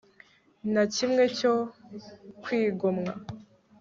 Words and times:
na 0.73 0.83
kimwe 0.95 1.23
cyo 1.37 1.53
kwigomwa 2.43 3.11